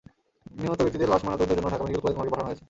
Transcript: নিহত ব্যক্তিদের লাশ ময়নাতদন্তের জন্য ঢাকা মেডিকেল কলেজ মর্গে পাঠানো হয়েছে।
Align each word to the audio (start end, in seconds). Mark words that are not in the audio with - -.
নিহত 0.61 0.79
ব্যক্তিদের 0.83 1.11
লাশ 1.11 1.21
ময়নাতদন্তের 1.23 1.57
জন্য 1.57 1.69
ঢাকা 1.73 1.83
মেডিকেল 1.85 2.01
কলেজ 2.03 2.15
মর্গে 2.17 2.33
পাঠানো 2.33 2.47
হয়েছে। 2.47 2.59